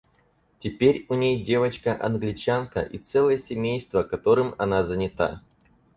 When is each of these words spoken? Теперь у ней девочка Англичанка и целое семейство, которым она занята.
Теперь 0.59 1.05
у 1.09 1.13
ней 1.13 1.43
девочка 1.43 1.95
Англичанка 2.03 2.81
и 2.81 2.97
целое 2.97 3.37
семейство, 3.37 4.01
которым 4.01 4.55
она 4.57 4.83
занята. 4.83 5.43